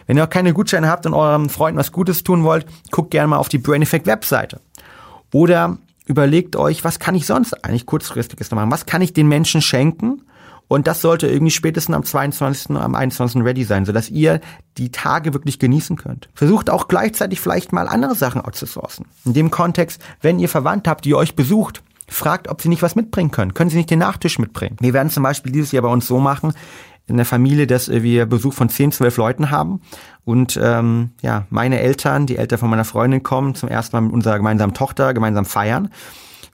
Wenn 0.08 0.18
ihr 0.18 0.24
auch 0.24 0.30
keine 0.30 0.54
Gutscheine 0.54 0.90
habt 0.90 1.06
und 1.06 1.14
euren 1.14 1.50
Freunden 1.50 1.80
was 1.80 1.92
Gutes 1.92 2.24
tun 2.24 2.44
wollt, 2.44 2.66
guckt 2.92 3.12
gerne 3.12 3.28
mal 3.28 3.38
auf 3.38 3.50
die 3.50 3.58
Brain 3.58 3.82
Effect 3.82 4.08
Webseite. 4.08 4.62
Oder 5.34 5.78
überlegt 6.06 6.56
euch, 6.56 6.84
was 6.84 7.00
kann 7.00 7.16
ich 7.16 7.26
sonst 7.26 7.66
eigentlich 7.66 7.86
kurzfristiges 7.86 8.50
machen? 8.52 8.72
Was 8.72 8.86
kann 8.86 9.02
ich 9.02 9.14
den 9.14 9.28
Menschen 9.28 9.62
schenken? 9.62 10.22
Und 10.70 10.88
das 10.88 11.02
sollte 11.02 11.28
irgendwie 11.28 11.52
spätestens 11.52 11.96
am 11.96 12.04
22., 12.04 12.76
am 12.76 12.96
21. 12.96 13.42
ready 13.44 13.64
sein, 13.64 13.86
sodass 13.86 14.10
ihr 14.10 14.42
die 14.78 14.92
Tage 14.92 15.34
wirklich 15.34 15.60
genießen 15.60 15.96
könnt. 15.96 16.30
Versucht 16.34 16.70
auch 16.70 16.88
gleichzeitig 16.88 17.40
vielleicht 17.40 17.72
mal 17.72 17.88
andere 17.88 18.16
Sachen 18.16 18.42
outzusourcen. 18.42 19.06
In 19.24 19.34
dem 19.34 19.50
Kontext, 19.50 20.02
wenn 20.22 20.40
ihr 20.40 20.50
Verwandt 20.50 20.88
habt, 20.88 21.06
die 21.06 21.16
euch 21.16 21.36
besucht, 21.36 21.84
fragt, 22.08 22.48
ob 22.48 22.62
sie 22.62 22.70
nicht 22.70 22.82
was 22.82 22.96
mitbringen 22.96 23.32
können. 23.32 23.54
Können 23.54 23.70
sie 23.70 23.78
nicht 23.78 23.90
den 23.90 24.00
Nachtisch 24.00 24.40
mitbringen? 24.40 24.78
Wir 24.80 24.94
werden 24.94 25.10
zum 25.10 25.24
Beispiel 25.24 25.52
dieses 25.52 25.72
Jahr 25.72 25.84
bei 25.84 25.90
uns 25.90 26.08
so 26.08 26.20
machen, 26.20 26.54
in 27.08 27.16
der 27.16 27.26
Familie, 27.26 27.68
dass 27.68 27.90
wir 27.90 28.26
Besuch 28.26 28.54
von 28.54 28.70
10, 28.70 28.92
12 28.92 29.18
Leuten 29.18 29.50
haben. 29.50 29.82
Und 30.26 30.60
ähm, 30.62 31.12
ja, 31.22 31.46
meine 31.50 31.80
Eltern, 31.80 32.26
die 32.28 32.38
Eltern 32.38 32.60
von 32.60 32.70
meiner 32.70 32.86
Freundin 32.86 33.24
kommen 33.24 33.56
zum 33.56 33.70
ersten 33.70 33.96
Mal 33.96 34.02
mit 34.02 34.14
unserer 34.14 34.38
gemeinsamen 34.38 34.74
Tochter 34.74 35.14
gemeinsam 35.14 35.46
feiern. 35.46 35.90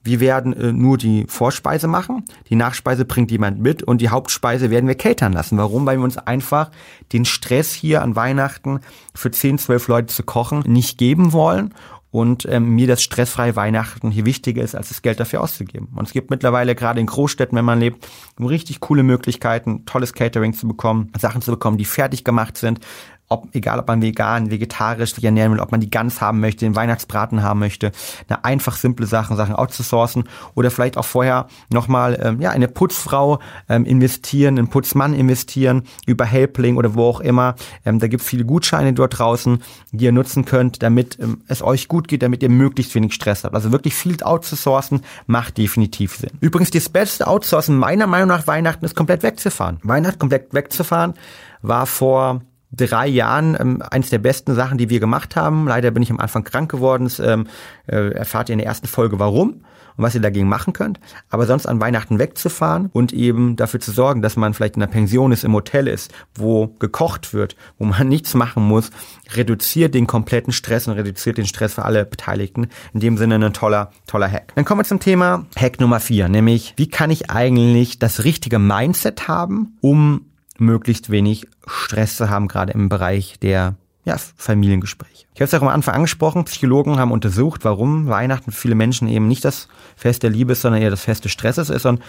Wir 0.04 0.20
werden 0.20 0.54
äh, 0.54 0.74
nur 0.74 0.98
die 0.98 1.26
Vorspeise 1.28 1.88
machen, 1.88 2.26
die 2.50 2.56
Nachspeise 2.56 3.06
bringt 3.06 3.32
jemand 3.32 3.60
mit 3.60 3.84
und 3.84 4.02
die 4.02 4.10
Hauptspeise 4.10 4.70
werden 4.70 4.88
wir 4.88 4.96
catern 4.96 5.32
lassen. 5.32 5.58
Warum? 5.58 5.86
Weil 5.86 5.98
wir 5.98 6.04
uns 6.04 6.18
einfach 6.18 6.72
den 7.14 7.24
Stress 7.24 7.74
hier 7.74 8.02
an 8.02 8.16
Weihnachten 8.16 8.82
für 9.16 9.32
10, 9.32 9.60
12 9.60 9.88
Leute 9.88 10.08
zu 10.14 10.24
kochen 10.24 10.64
nicht 10.68 10.98
geben 10.98 11.32
wollen 11.32 11.74
und 12.14 12.46
ähm, 12.48 12.76
mir 12.76 12.86
das 12.86 13.02
stressfreie 13.02 13.56
Weihnachten 13.56 14.12
hier 14.12 14.24
wichtiger 14.24 14.62
ist, 14.62 14.76
als 14.76 14.90
das 14.90 15.02
Geld 15.02 15.20
dafür 15.20 15.42
auszugeben. 15.42 15.88
Und 15.96 16.06
es 16.06 16.14
gibt 16.14 16.30
mittlerweile 16.30 16.76
gerade 16.76 17.00
in 17.00 17.08
Großstädten, 17.08 17.58
wenn 17.58 17.66
man 17.66 17.80
lebt, 17.80 18.08
richtig 18.40 18.82
coole 18.82 19.02
Möglichkeiten, 19.02 19.84
tolles 19.88 20.14
Catering 20.14 20.54
zu 20.54 20.68
bekommen, 20.68 21.12
Sachen 21.18 21.42
zu 21.42 21.50
bekommen, 21.50 21.80
die 21.80 21.86
fertig 21.86 22.24
gemacht 22.24 22.56
sind, 22.60 22.82
ob, 23.30 23.54
egal 23.56 23.80
ob 23.80 23.88
man 23.88 24.02
vegan, 24.02 24.52
vegetarisch 24.52 25.16
sich 25.16 25.24
ernähren 25.24 25.54
will, 25.54 25.60
ob 25.60 25.72
man 25.72 25.82
die 25.82 25.90
Gans 25.90 26.22
haben 26.22 26.40
möchte, 26.40 26.66
den 26.66 26.76
Weihnachtsbraten 26.76 27.42
haben 27.42 27.60
möchte, 27.60 27.92
eine 28.28 28.44
einfach 28.46 28.76
simple 28.76 29.06
Sachen, 29.06 29.36
Sachen 29.38 29.56
outzusourcen 29.56 30.26
oder 30.56 30.72
vielleicht 30.72 30.98
auch 30.98 31.06
vorher 31.06 31.48
nochmal 31.72 32.20
ähm, 32.22 32.42
ja, 32.42 32.52
eine 32.52 32.68
Putzfrau 32.68 33.40
ähm, 33.70 33.86
investieren, 33.86 34.58
einen 34.58 34.68
Putzmann 34.68 35.14
investieren, 35.14 35.84
über 36.06 36.26
Helpling 36.26 36.78
oder 36.78 36.96
wo 36.96 37.06
auch 37.06 37.20
immer. 37.20 37.56
Ähm, 37.86 38.00
da 38.00 38.08
gibt 38.08 38.22
es 38.22 38.30
viele 38.30 38.46
Gutscheine 38.46 38.94
dort 38.94 39.18
draußen, 39.18 39.64
die 39.92 40.06
ihr 40.06 40.12
nutzen 40.12 40.46
könnt, 40.46 40.84
damit 40.84 41.18
ähm, 41.20 41.42
es 41.48 41.62
euch 41.62 41.88
gut 41.88 42.08
geht, 42.08 42.22
damit 42.22 42.44
ihr 42.44 42.50
möglichst 42.50 42.94
wenig 42.96 43.14
Stress 43.14 43.44
habt. 43.44 43.56
Also 43.56 43.72
wirklich 43.72 43.96
viel 43.96 44.22
outzusourcen 44.22 45.02
macht 45.26 45.58
definitiv 45.58 46.16
Sinn. 46.16 46.32
Übrigens, 46.40 46.70
das 46.72 46.90
beste 46.90 47.28
Outsourcen 47.28 47.78
meiner 47.78 48.06
Meinung 48.06 48.28
nach 48.28 48.48
Weihnachten 48.48 48.86
ist 48.86 48.96
komplett 48.96 49.24
wegzufahren. 49.24 49.80
Weihnachten 49.84 50.20
komplett 50.20 50.54
wegzufahren 50.54 51.16
war 51.62 51.88
vor 51.88 52.42
drei 52.76 53.08
Jahren 53.08 53.56
ähm, 53.60 53.84
eines 53.90 54.10
der 54.10 54.20
besten 54.20 54.56
Sachen, 54.56 54.78
die 54.78 54.90
wir 54.90 55.00
gemacht 55.00 55.36
haben. 55.36 55.68
Leider 55.68 55.92
bin 55.92 56.04
ich 56.04 56.12
am 56.12 56.20
Anfang 56.20 56.44
krank 56.44 56.72
geworden. 56.72 57.06
Das, 57.06 57.20
ähm, 57.20 57.48
äh, 57.88 58.12
erfahrt 58.12 58.50
ihr 58.50 58.54
in 58.54 58.60
der 58.60 58.68
ersten 58.68 58.88
Folge, 58.88 59.20
warum 59.20 59.62
und 59.96 60.04
was 60.04 60.16
ihr 60.16 60.22
dagegen 60.22 60.48
machen 60.48 60.74
könnt. 60.74 61.00
Aber 61.30 61.46
sonst 61.46 61.66
an 61.66 61.80
Weihnachten 61.80 62.20
wegzufahren 62.20 62.90
und 62.94 63.14
eben 63.14 63.56
dafür 63.56 63.80
zu 63.80 63.92
sorgen, 63.92 64.22
dass 64.22 64.36
man 64.36 64.54
vielleicht 64.54 64.76
in 64.76 64.82
einer 64.82 64.92
Pension 64.92 65.32
ist, 65.32 65.44
im 65.44 65.54
Hotel 65.54 65.88
ist, 65.88 66.12
wo 66.36 66.68
gekocht 66.80 67.34
wird, 67.34 67.56
wo 67.78 67.86
man 67.86 68.08
nichts 68.14 68.34
machen 68.34 68.64
muss, 68.64 68.90
reduziert 69.34 69.94
den 69.94 70.08
kompletten 70.08 70.54
Stress 70.54 70.88
und 70.88 70.94
reduziert 70.94 71.38
den 71.38 71.46
Stress 71.46 71.76
für 71.76 71.86
alle 71.86 72.06
Beteiligten. 72.06 72.68
In 72.94 73.00
dem 73.00 73.18
Sinne 73.18 73.36
ein 73.36 73.54
toller, 73.54 73.92
toller 74.08 74.30
Hack. 74.30 74.54
Dann 74.56 74.66
kommen 74.66 74.82
wir 74.82 74.86
zum 74.86 75.00
Thema 75.00 75.46
Hack 75.56 75.80
Nummer 75.80 76.00
vier, 76.00 76.30
nämlich 76.30 76.74
wie 76.78 76.88
kann 76.88 77.12
ich 77.12 77.30
eigentlich 77.30 78.00
das 78.00 78.24
richtige 78.24 78.60
Mindset 78.60 79.28
haben, 79.28 79.78
um 79.82 80.26
möglichst 80.64 81.10
wenig 81.10 81.48
Stress 81.68 82.18
zu 82.18 82.30
haben, 82.30 82.48
gerade 82.48 82.74
im 82.74 82.90
Bereich 82.90 83.40
der 83.40 83.76
ja, 84.06 84.18
Familiengespräche. 84.36 85.26
Ich 85.34 85.42
habe 85.42 85.46
es 85.46 85.54
auch 85.54 85.62
am 85.62 85.68
Anfang 85.70 85.96
angesprochen, 85.96 86.46
Psychologen 86.46 86.98
haben 86.98 87.12
untersucht, 87.12 87.64
warum 87.64 88.08
Weihnachten 88.08 88.52
für 88.52 88.62
viele 88.62 88.76
Menschen 88.76 89.08
eben 89.08 89.28
nicht 89.28 89.46
das 89.46 89.68
Fest 89.96 90.24
der 90.24 90.30
Liebe, 90.30 90.56
sondern 90.56 90.82
eher 90.82 90.90
das 90.90 91.04
Fest 91.04 91.24
des 91.26 91.32
Stresses 91.32 91.70
ist. 91.70 91.86
Und 91.86 92.02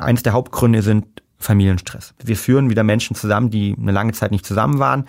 eines 0.00 0.22
der 0.22 0.32
Hauptgründe 0.32 0.82
sind 0.82 1.06
Familienstress. 1.38 2.14
Wir 2.24 2.36
führen 2.36 2.70
wieder 2.70 2.82
Menschen 2.82 3.14
zusammen, 3.14 3.50
die 3.50 3.76
eine 3.78 3.92
lange 3.92 4.12
Zeit 4.12 4.30
nicht 4.30 4.46
zusammen 4.46 4.78
waren 4.78 5.04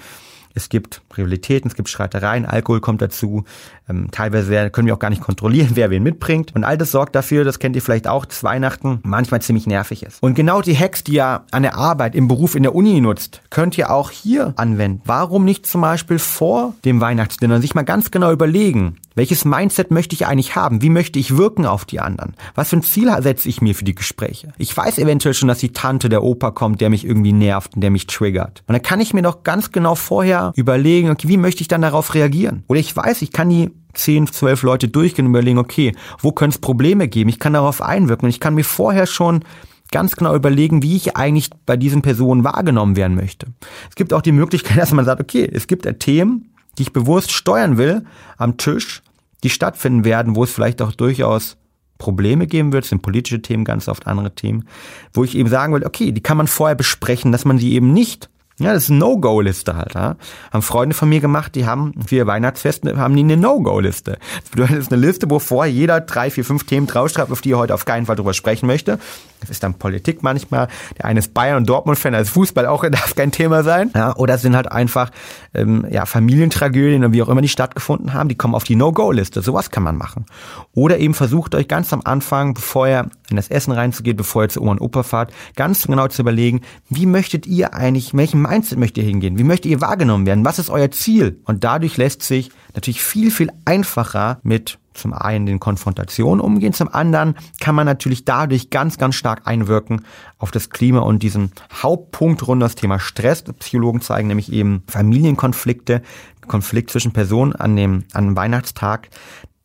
es 0.56 0.69
gibt 0.69 1.02
Rivalitäten, 1.16 1.69
es 1.69 1.75
gibt 1.75 1.90
Streitereien, 1.90 2.46
Alkohol 2.46 2.81
kommt 2.81 3.02
dazu. 3.02 3.44
Ähm, 3.88 4.07
teilweise 4.12 4.69
können 4.72 4.88
wir 4.88 4.96
auch 4.96 5.00
gar 5.00 5.10
nicht 5.10 5.22
kontrollieren, 5.22 5.72
wer 5.75 5.90
wen 5.90 6.02
mitbringt. 6.02 6.56
Und 6.56 6.63
all 6.63 6.78
das 6.78 6.92
sorgt 6.92 7.16
dafür, 7.16 7.44
das 7.44 7.60
kennt 7.60 7.75
ihr 7.75 7.81
vielleicht 7.81 8.07
auch, 8.07 8.25
dass 8.25 8.44
Weihnachten 8.44 9.00
manchmal 9.04 9.42
ziemlich 9.42 9.68
nervig 9.68 10.04
ist. 10.04 10.24
Und 10.24 10.34
genau 10.34 10.62
die 10.62 10.75
Hacks, 10.75 11.04
die 11.04 11.16
ihr 11.16 11.44
an 11.52 11.63
der 11.63 11.75
Arbeit, 11.75 12.16
im 12.16 12.28
Beruf, 12.28 12.56
in 12.56 12.63
der 12.63 12.74
Uni 12.74 13.00
nutzt, 13.02 13.42
könnt 13.50 13.78
ihr 13.78 13.92
auch 13.92 14.10
hier 14.10 14.54
anwenden. 14.56 15.02
Warum 15.06 15.46
nicht 15.46 15.66
zum 15.66 15.81
Beispiel 15.81 16.19
vor 16.19 16.74
dem 16.86 17.01
Weihnachtsdinner 17.01 17.62
sich 17.62 17.75
mal 17.75 17.84
ganz 17.84 18.10
genau 18.10 18.31
überlegen, 18.31 18.98
welches 19.16 19.46
Mindset 19.46 19.92
möchte 19.92 20.13
ich 20.13 20.28
eigentlich 20.28 20.56
haben? 20.56 20.82
Wie 20.82 20.89
möchte 20.89 21.18
ich 21.20 21.38
wirken 21.38 21.66
auf 21.66 21.86
die 21.86 22.00
anderen? 22.00 22.36
Was 22.54 22.70
für 22.70 22.78
ein 22.78 22.84
Ziel 22.84 23.12
setze 23.22 23.48
ich 23.48 23.62
mir 23.62 23.74
für 23.74 23.86
die 23.86 23.96
Gespräche? 23.96 24.54
Ich 24.58 24.75
weiß 24.75 24.98
eventuell 24.98 25.34
schon, 25.34 25.48
dass 25.48 25.60
die 25.60 25.72
Tante, 25.74 26.10
der 26.10 26.24
Opa 26.24 26.51
kommt, 26.51 26.82
der 26.82 26.89
mich 26.89 27.06
irgendwie 27.06 27.34
nervt 27.34 27.75
und 27.75 27.82
der 27.82 27.92
mich 27.92 28.08
triggert. 28.08 28.63
Und 28.68 28.74
dann 28.74 28.82
kann 28.82 29.00
ich 29.00 29.13
mir 29.13 29.22
doch 29.22 29.44
ganz 29.44 29.72
genau 29.72 29.96
vorher 29.96 30.51
überlegen, 30.56 31.10
okay, 31.10 31.28
wie 31.28 31.38
möchte 31.38 31.62
ich 31.62 31.68
dann 31.68 31.82
darauf 31.82 32.13
reagieren? 32.13 32.63
Oder 32.68 32.80
ich 32.80 32.96
weiß, 32.96 33.22
ich 33.22 33.32
kann 33.32 33.50
die 33.50 33.72
10, 33.94 34.28
12 34.28 34.63
Leute 34.63 34.88
durchgehen 34.89 35.25
und 35.25 35.32
überlegen, 35.32 35.58
okay, 35.58 35.96
wo 36.20 36.32
könnte 36.32 36.56
es 36.56 36.62
Probleme 36.62 37.08
geben? 37.08 37.30
Ich 37.30 37.39
kann 37.39 37.54
darauf 37.54 37.82
einwirken 37.82 38.25
und 38.25 38.30
ich 38.30 38.39
kann 38.39 38.56
mir 38.56 38.66
vorher 38.66 39.08
schon 39.08 39.46
ganz 39.92 40.16
genau 40.16 40.36
überlegen, 40.36 40.84
wie 40.84 40.96
ich 40.96 41.16
eigentlich 41.16 41.50
bei 41.66 41.78
diesen 41.78 42.01
Personen 42.01 42.44
wahrgenommen 42.44 42.96
werden 42.96 43.16
möchte. 43.16 43.48
Es 43.89 43.96
gibt 43.96 44.13
auch 44.13 44.22
die 44.22 44.32
Möglichkeit, 44.34 44.78
dass 44.82 44.92
man 44.92 45.06
sagt, 45.06 45.22
okay, 45.22 45.50
es 45.51 45.68
gibt 45.68 45.88
Themen, 46.00 46.51
die 46.78 46.84
ich 46.84 46.94
bewusst 46.94 47.32
steuern 47.32 47.78
will 47.78 48.04
am 48.38 48.58
Tisch, 48.58 49.01
die 49.44 49.50
stattfinden 49.50 50.06
werden, 50.06 50.36
wo 50.36 50.44
es 50.44 50.51
vielleicht 50.51 50.82
auch 50.82 50.92
durchaus 50.92 51.58
Probleme 51.98 52.48
geben 52.48 52.74
wird, 52.74 52.86
sind 52.86 53.01
politische 53.01 53.42
Themen, 53.42 53.63
ganz 53.63 53.88
oft 53.88 54.08
andere 54.08 54.36
Themen, 54.36 54.68
wo 55.13 55.24
ich 55.24 55.36
eben 55.36 55.50
sagen 55.50 55.74
will, 55.74 55.86
okay, 55.86 56.12
die 56.12 56.22
kann 56.22 56.38
man 56.38 56.48
vorher 56.48 56.75
besprechen, 56.75 57.32
dass 57.32 57.46
man 57.46 57.58
sie 57.58 57.74
eben 57.74 57.94
nicht 57.94 58.30
ja, 58.58 58.74
das 58.74 58.84
ist 58.84 58.89
eine 58.89 59.00
No-Go-Liste 59.00 59.75
halt. 59.75 59.96
Ja. 59.96 60.15
Haben 60.51 60.62
Freunde 60.62 60.96
von 60.96 61.10
mir 61.10 61.20
gemacht, 61.20 61.56
die 61.56 61.65
haben 61.65 61.94
für 62.08 62.25
Weihnachtsfest 62.25 62.86
haben 62.86 63.15
die 63.15 63.24
eine 63.24 63.36
No-Go-Liste. 63.36 64.18
Das 64.56 64.72
ist 64.72 64.94
eine 64.94 65.06
Liste, 65.06 65.30
wo 65.30 65.39
vorher 65.39 65.72
jeder 65.72 66.00
drei, 66.00 66.30
vier, 66.30 66.46
fünf 66.46 66.63
Themen 66.63 66.88
draufschreibt, 66.88 67.32
auf 67.32 67.42
die 67.42 67.51
er 67.51 67.58
heute 67.58 67.74
auf 67.74 67.84
keinen 67.84 68.06
Fall 68.06 68.15
drüber 68.15 68.34
sprechen 68.34 68.68
möchte. 68.68 68.98
Das 69.42 69.50
ist 69.50 69.63
dann 69.63 69.75
Politik 69.75 70.24
manchmal. 70.24 70.68
Der 70.98 71.06
eine 71.06 71.20
ist 71.20 71.34
Bayern- 71.34 71.58
und 71.58 71.70
Dortmund-Fan, 71.70 72.15
als 72.15 72.30
Fußball 72.30 72.65
auch 72.65 72.84
darf 72.89 73.15
kein 73.15 73.32
Thema 73.32 73.63
sein. 73.63 73.92
Ja, 73.96 74.15
oder 74.15 74.36
es 74.36 74.42
sind 74.42 74.56
halt 74.56 74.72
einfach 74.72 75.12
ähm, 75.54 75.86
ja, 75.89 76.06
Familientragödien 76.06 77.04
und 77.04 77.13
wie 77.13 77.22
auch 77.22 77.30
immer 77.30 77.42
die 77.42 77.50
stattgefunden 77.50 78.13
haben, 78.13 78.30
die 78.30 78.36
kommen 78.36 78.56
auf 78.56 78.63
die 78.63 78.75
No-Go-Liste. 78.75 79.42
Sowas 79.42 79.72
kann 79.72 79.84
man 79.84 79.98
machen. 79.98 80.25
Oder 80.74 81.00
eben 81.00 81.13
versucht 81.13 81.56
euch 81.56 81.68
ganz 81.68 81.94
am 81.94 82.01
Anfang, 82.04 82.54
bevor 82.54 82.88
ihr 82.88 83.10
in 83.30 83.36
das 83.36 83.50
Essen 83.50 83.72
reinzugehen, 83.72 84.18
bevor 84.18 84.44
ihr 84.44 84.50
zu 84.50 84.62
Oma 84.62 84.72
und 84.72 84.82
Opa 84.82 85.04
fahrt, 85.04 85.34
ganz 85.56 85.88
genau 85.88 86.08
zu 86.08 86.22
überlegen, 86.22 86.62
wie 86.89 87.06
möchtet 87.06 87.48
ihr 87.48 87.74
eigentlich, 87.74 88.13
welchen 88.13 88.42
Mindset 88.42 88.80
möchtet 88.80 89.04
ihr 89.04 89.10
hingehen? 89.10 89.38
Wie 89.38 89.44
möchtet 89.44 89.72
ihr 89.72 89.82
wahrgenommen 89.82 90.25
werden? 90.25 90.46
Was 90.46 90.60
ist 90.60 90.70
euer 90.70 90.92
Ziel? 90.92 91.39
Und 91.46 91.63
dadurch 91.63 91.98
lässt 91.98 92.24
sich 92.24 92.51
natürlich 92.74 93.01
viel, 93.01 93.32
viel 93.32 93.51
einfacher 93.65 94.39
mit 94.44 94.80
zum 94.96 95.14
einen 95.14 95.46
den 95.46 95.60
Konfrontationen 95.60 96.40
umgehen, 96.40 96.74
zum 96.74 96.94
anderen 96.94 97.36
kann 97.60 97.75
man 97.75 97.86
natürlich 97.86 98.25
dadurch 98.25 98.70
ganz, 98.70 98.98
ganz 98.98 99.16
stark 99.16 99.42
einwirken 99.46 100.06
auf 100.38 100.52
das 100.52 100.70
Klima 100.70 101.00
und 101.00 101.22
diesen 101.22 101.52
Hauptpunkt 101.72 102.48
rund 102.48 102.62
das 102.62 102.75
Thema 102.75 103.00
Stress. 103.00 103.44
Psychologen 103.44 104.02
zeigen 104.02 104.28
nämlich 104.28 104.52
eben 104.52 104.84
Familienkonflikte, 104.88 106.02
Konflikt 106.48 106.92
zwischen 106.92 107.12
Personen 107.12 107.54
an 107.54 107.75
dem, 107.75 108.04
an 108.14 108.25
dem 108.25 108.36
Weihnachtstag, 108.36 109.10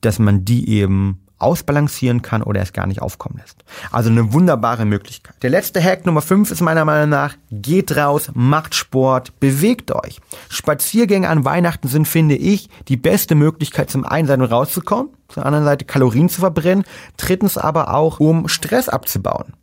dass 0.00 0.18
man 0.18 0.44
die 0.44 0.68
eben 0.68 1.20
ausbalancieren 1.40 2.22
kann 2.22 2.42
oder 2.42 2.60
es 2.60 2.72
gar 2.72 2.86
nicht 2.86 3.02
aufkommen 3.02 3.38
lässt. 3.38 3.64
Also 3.90 4.10
eine 4.10 4.32
wunderbare 4.32 4.84
Möglichkeit. 4.84 5.34
Der 5.42 5.50
letzte 5.50 5.82
Hack 5.82 6.06
Nummer 6.06 6.22
5 6.22 6.50
ist 6.50 6.60
meiner 6.60 6.84
Meinung 6.84 7.08
nach, 7.08 7.34
geht 7.50 7.96
raus, 7.96 8.30
macht 8.34 8.74
Sport, 8.74 9.38
bewegt 9.40 9.92
euch. 9.92 10.20
Spaziergänge 10.48 11.28
an 11.28 11.44
Weihnachten 11.44 11.88
sind, 11.88 12.06
finde 12.06 12.36
ich, 12.36 12.68
die 12.88 12.96
beste 12.96 13.34
Möglichkeit 13.34 13.90
zum 13.90 14.04
einen 14.04 14.30
und 14.30 14.50
rauszukommen, 14.52 15.10
zur 15.28 15.46
anderen 15.46 15.64
Seite 15.64 15.84
Kalorien 15.84 16.28
zu 16.28 16.40
verbrennen, 16.40 16.84
drittens 17.16 17.58
aber 17.58 17.94
auch, 17.94 18.20
um 18.20 18.48
Stress 18.48 18.88
abzubauen 18.88 19.54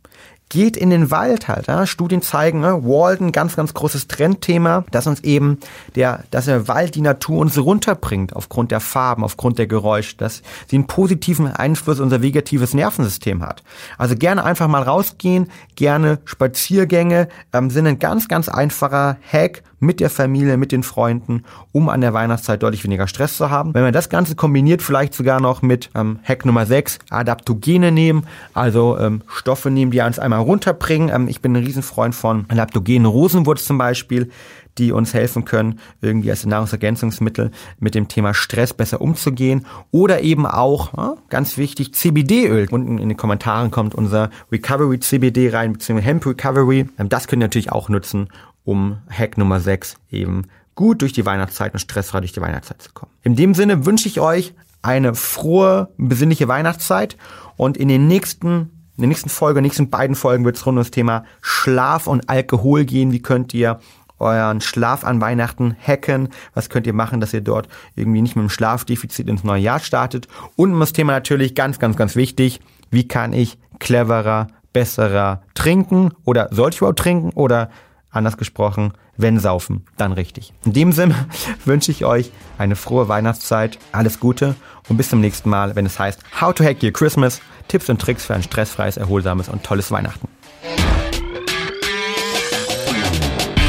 geht 0.48 0.76
in 0.76 0.90
den 0.90 1.10
Wald 1.10 1.48
halt. 1.48 1.66
Ja? 1.66 1.86
Studien 1.86 2.22
zeigen, 2.22 2.60
ne? 2.60 2.82
Walden, 2.84 3.32
ganz, 3.32 3.56
ganz 3.56 3.74
großes 3.74 4.08
Trendthema, 4.08 4.84
dass 4.90 5.06
uns 5.06 5.20
eben 5.20 5.58
der, 5.94 6.24
dass 6.30 6.46
der 6.46 6.68
Wald 6.68 6.94
die 6.94 7.00
Natur 7.00 7.38
uns 7.38 7.58
runterbringt 7.58 8.34
aufgrund 8.34 8.70
der 8.70 8.80
Farben, 8.80 9.24
aufgrund 9.24 9.58
der 9.58 9.66
Geräusche, 9.66 10.16
dass 10.16 10.42
sie 10.66 10.76
einen 10.76 10.86
positiven 10.86 11.48
Einfluss 11.48 12.00
unser 12.00 12.22
vegetatives 12.22 12.74
Nervensystem 12.74 13.42
hat. 13.42 13.62
Also 13.98 14.16
gerne 14.16 14.44
einfach 14.44 14.68
mal 14.68 14.82
rausgehen, 14.82 15.50
gerne 15.76 16.18
Spaziergänge 16.24 17.28
ähm, 17.52 17.70
sind 17.70 17.86
ein 17.86 17.98
ganz, 17.98 18.28
ganz 18.28 18.48
einfacher 18.48 19.16
Hack 19.30 19.62
mit 19.80 20.00
der 20.00 20.10
Familie, 20.10 20.56
mit 20.56 20.72
den 20.72 20.82
Freunden, 20.82 21.44
um 21.72 21.88
an 21.88 22.00
der 22.00 22.14
Weihnachtszeit 22.14 22.62
deutlich 22.62 22.84
weniger 22.84 23.06
Stress 23.06 23.36
zu 23.36 23.50
haben. 23.50 23.74
Wenn 23.74 23.82
man 23.82 23.92
das 23.92 24.08
Ganze 24.08 24.34
kombiniert, 24.34 24.82
vielleicht 24.82 25.14
sogar 25.14 25.40
noch 25.40 25.62
mit 25.62 25.90
ähm, 25.94 26.18
Hack 26.24 26.44
Nummer 26.44 26.66
6, 26.66 26.98
Adaptogene 27.10 27.92
nehmen, 27.92 28.24
also 28.54 28.98
ähm, 28.98 29.22
Stoffe 29.28 29.70
nehmen, 29.70 29.90
die 29.90 30.00
uns 30.00 30.18
einmal 30.18 30.40
runterbringen. 30.40 31.10
Ähm, 31.14 31.28
ich 31.28 31.40
bin 31.40 31.56
ein 31.56 31.64
Riesenfreund 31.64 32.14
von 32.14 32.46
adaptogenen 32.48 33.06
Rosenwurz 33.06 33.64
zum 33.64 33.78
Beispiel 33.78 34.30
die 34.78 34.92
uns 34.92 35.12
helfen 35.12 35.44
können, 35.44 35.80
irgendwie 36.00 36.30
als 36.30 36.46
Nahrungsergänzungsmittel 36.46 37.50
mit 37.78 37.94
dem 37.94 38.08
Thema 38.08 38.34
Stress 38.34 38.72
besser 38.72 39.00
umzugehen. 39.00 39.66
Oder 39.90 40.22
eben 40.22 40.46
auch, 40.46 41.16
ganz 41.28 41.58
wichtig, 41.58 41.94
CBD-Öl. 41.94 42.68
Unten 42.70 42.98
in 42.98 43.08
den 43.08 43.16
Kommentaren 43.16 43.70
kommt 43.70 43.94
unser 43.94 44.30
Recovery 44.50 45.00
CBD 45.00 45.50
rein, 45.50 45.72
beziehungsweise 45.74 46.06
Hemp 46.06 46.26
Recovery. 46.26 46.86
Ähm, 46.98 47.08
das 47.08 47.26
könnt 47.26 47.42
ihr 47.42 47.46
natürlich 47.46 47.72
auch 47.72 47.88
nutzen, 47.88 48.28
um 48.68 48.98
Hack 49.08 49.38
Nummer 49.38 49.60
6 49.60 49.96
eben 50.10 50.42
gut 50.74 51.00
durch 51.00 51.14
die 51.14 51.24
Weihnachtszeit 51.24 51.72
und 51.72 51.78
stressfrei 51.80 52.20
durch 52.20 52.32
die 52.32 52.42
Weihnachtszeit 52.42 52.82
zu 52.82 52.92
kommen. 52.92 53.10
In 53.22 53.34
dem 53.34 53.54
Sinne 53.54 53.86
wünsche 53.86 54.08
ich 54.08 54.20
euch 54.20 54.54
eine 54.82 55.14
frohe, 55.14 55.88
besinnliche 55.96 56.48
Weihnachtszeit 56.48 57.16
und 57.56 57.78
in 57.78 57.88
den 57.88 58.06
nächsten 58.06 58.70
in 58.96 59.02
der 59.02 59.08
nächsten 59.08 59.28
Folge, 59.28 59.58
in 59.58 59.62
den 59.62 59.68
nächsten 59.68 59.90
beiden 59.90 60.16
Folgen 60.16 60.44
wird 60.44 60.56
es 60.56 60.66
rund 60.66 60.76
um 60.76 60.80
das 60.80 60.90
Thema 60.90 61.24
Schlaf 61.40 62.08
und 62.08 62.28
Alkohol 62.28 62.84
gehen. 62.84 63.12
Wie 63.12 63.22
könnt 63.22 63.54
ihr 63.54 63.78
euren 64.18 64.60
Schlaf 64.60 65.04
an 65.04 65.20
Weihnachten 65.20 65.76
hacken? 65.80 66.30
Was 66.52 66.68
könnt 66.68 66.84
ihr 66.84 66.92
machen, 66.92 67.20
dass 67.20 67.32
ihr 67.32 67.40
dort 67.40 67.68
irgendwie 67.94 68.22
nicht 68.22 68.34
mit 68.34 68.42
einem 68.42 68.50
Schlafdefizit 68.50 69.28
ins 69.28 69.44
neue 69.44 69.62
Jahr 69.62 69.78
startet? 69.78 70.26
Und 70.56 70.72
um 70.72 70.80
das 70.80 70.92
Thema 70.92 71.12
natürlich 71.12 71.54
ganz, 71.54 71.78
ganz, 71.78 71.96
ganz 71.96 72.16
wichtig. 72.16 72.60
Wie 72.90 73.06
kann 73.06 73.32
ich 73.32 73.56
cleverer, 73.78 74.48
besserer 74.72 75.42
trinken? 75.54 76.10
Oder 76.24 76.48
sollte 76.50 76.74
ich 76.74 76.80
überhaupt 76.80 76.98
trinken? 76.98 77.30
Oder 77.30 77.70
Anders 78.10 78.36
gesprochen, 78.36 78.92
wenn 79.16 79.38
saufen, 79.38 79.84
dann 79.96 80.12
richtig. 80.12 80.52
In 80.64 80.72
dem 80.72 80.92
Sinne 80.92 81.14
wünsche 81.64 81.90
ich 81.90 82.04
euch 82.04 82.30
eine 82.56 82.76
frohe 82.76 83.08
Weihnachtszeit, 83.08 83.78
alles 83.92 84.18
Gute 84.20 84.54
und 84.88 84.96
bis 84.96 85.10
zum 85.10 85.20
nächsten 85.20 85.50
Mal, 85.50 85.76
wenn 85.76 85.86
es 85.86 85.98
heißt 85.98 86.22
How 86.40 86.54
to 86.54 86.64
Hack 86.64 86.82
Your 86.82 86.92
Christmas, 86.92 87.40
Tipps 87.68 87.88
und 87.90 88.00
Tricks 88.00 88.24
für 88.24 88.34
ein 88.34 88.42
stressfreies, 88.42 88.96
erholsames 88.96 89.48
und 89.48 89.62
tolles 89.62 89.90
Weihnachten. 89.90 90.28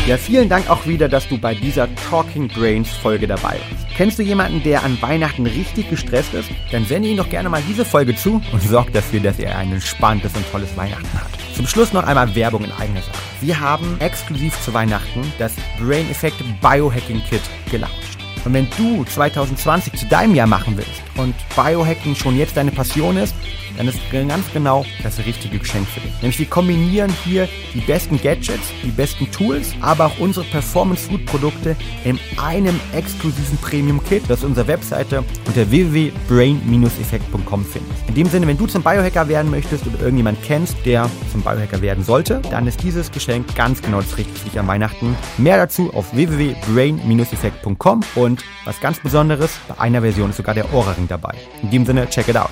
Ja, 0.10 0.18
vielen 0.18 0.50
Dank 0.50 0.72
auch 0.72 0.88
wieder, 0.88 1.08
dass 1.08 1.28
du 1.28 1.38
bei 1.38 1.54
dieser 1.54 1.88
Talking 2.10 2.48
Brains 2.48 2.90
Folge 2.90 3.28
dabei 3.28 3.60
warst. 3.60 3.96
Kennst 3.96 4.18
du 4.18 4.24
jemanden, 4.24 4.64
der 4.64 4.84
an 4.84 5.00
Weihnachten 5.02 5.46
richtig 5.46 5.88
gestresst 5.90 6.34
ist? 6.34 6.50
Dann 6.72 6.86
sende 6.86 7.10
ihm 7.10 7.18
doch 7.18 7.30
gerne 7.30 7.48
mal 7.50 7.62
diese 7.68 7.86
Folge 7.86 8.16
zu 8.16 8.42
und 8.52 8.64
sorg 8.64 8.92
dafür, 8.92 9.20
dass 9.20 9.38
er 9.38 9.56
ein 9.56 9.72
entspanntes 9.72 10.34
und 10.36 10.50
tolles 10.52 10.76
Weihnachten 10.76 11.14
hat. 11.14 11.39
Zum 11.60 11.68
Schluss 11.68 11.92
noch 11.92 12.06
einmal 12.06 12.34
Werbung 12.36 12.64
in 12.64 12.72
eigener 12.72 13.02
Sache. 13.02 13.18
Wir 13.42 13.60
haben 13.60 14.00
exklusiv 14.00 14.58
zu 14.62 14.74
Weihnachten 14.74 15.34
das 15.40 15.52
Brain 15.78 16.10
Effect 16.10 16.42
Biohacking 16.62 17.22
Kit 17.30 17.42
gelauncht. 17.70 18.09
Und 18.46 18.54
wenn 18.54 18.68
du 18.78 19.04
2020 19.04 19.94
zu 19.94 20.06
deinem 20.08 20.36
Jahr 20.36 20.48
machen 20.48 20.78
willst 20.78 21.02
und 21.18 21.36
Biohacking 21.56 22.16
schon 22.16 22.38
jetzt 22.38 22.58
deine 22.58 22.72
Passion 22.72 23.18
ist, 23.18 23.36
dann 23.80 23.88
ist 23.88 24.00
ganz 24.12 24.46
genau 24.54 24.86
das 25.04 25.20
richtige 25.20 25.58
Geschenk 25.58 25.88
für 25.88 26.02
dich. 26.02 26.12
Nämlich 26.22 26.38
wir 26.38 26.48
kombinieren 26.48 27.12
hier 27.24 27.48
die 27.74 27.80
besten 27.80 28.22
Gadgets, 28.22 28.74
die 28.84 28.92
besten 28.92 29.32
Tools, 29.32 29.74
aber 29.80 30.08
auch 30.08 30.20
unsere 30.20 30.46
Performance 30.48 31.08
Food 31.08 31.26
Produkte 31.26 31.78
in 32.04 32.20
einem 32.38 32.78
exklusiven 32.94 33.58
Premium 33.60 34.04
Kit, 34.04 34.24
das 34.28 34.44
unsere 34.44 34.68
Webseite 34.68 35.24
unter 35.48 35.72
www.brain-effekt.com 35.72 37.64
findest. 37.64 38.10
In 38.10 38.16
dem 38.16 38.28
Sinne, 38.28 38.48
wenn 38.48 38.58
du 38.58 38.68
zum 38.68 38.84
Biohacker 38.84 39.30
werden 39.30 39.50
möchtest 39.50 39.88
oder 39.88 40.00
irgendjemand 40.02 40.44
kennst, 40.44 40.76
der 40.86 41.10
zum 41.32 41.42
Biohacker 41.42 41.82
werden 41.82 42.04
sollte, 42.04 42.42
dann 42.52 42.68
ist 42.68 42.84
dieses 42.84 43.10
Geschenk 43.12 43.56
ganz 43.56 43.82
genau 43.82 44.02
das 44.02 44.18
Richtige 44.18 44.38
für 44.38 44.50
dich 44.50 44.60
an 44.60 44.68
Weihnachten. 44.68 45.16
Mehr 45.38 45.56
dazu 45.56 45.94
auf 45.94 46.14
www.brain-effekt.com 46.14 48.04
und 48.40 48.66
was 48.66 48.80
ganz 48.80 49.00
Besonderes, 49.00 49.60
bei 49.68 49.80
einer 49.80 50.02
Version 50.02 50.30
ist 50.30 50.38
sogar 50.38 50.56
der 50.56 50.74
Ohrring 50.74 51.08
dabei. 51.08 51.36
In 51.62 51.72
dem 51.72 51.86
Sinne, 51.86 52.10
check 52.10 52.28
it 52.28 52.38
out. 52.38 52.52